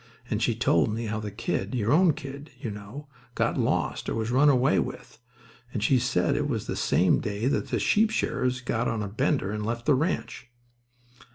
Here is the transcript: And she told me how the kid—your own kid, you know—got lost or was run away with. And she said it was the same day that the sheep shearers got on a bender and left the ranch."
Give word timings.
And 0.31 0.41
she 0.41 0.55
told 0.55 0.91
me 0.91 1.05
how 1.05 1.19
the 1.19 1.29
kid—your 1.29 1.91
own 1.91 2.13
kid, 2.13 2.49
you 2.59 2.71
know—got 2.71 3.55
lost 3.59 4.09
or 4.09 4.15
was 4.15 4.31
run 4.31 4.49
away 4.49 4.79
with. 4.79 5.19
And 5.73 5.83
she 5.83 5.99
said 5.99 6.35
it 6.35 6.47
was 6.49 6.65
the 6.65 6.75
same 6.75 7.19
day 7.19 7.45
that 7.45 7.67
the 7.67 7.77
sheep 7.77 8.09
shearers 8.09 8.61
got 8.61 8.87
on 8.87 9.03
a 9.03 9.07
bender 9.07 9.51
and 9.51 9.63
left 9.63 9.85
the 9.85 9.93
ranch." 9.93 10.47